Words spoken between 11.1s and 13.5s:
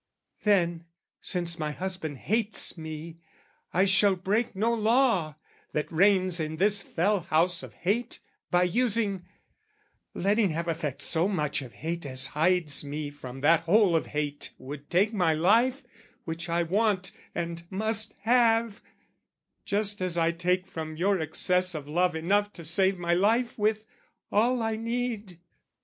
much "Of hate as hides me from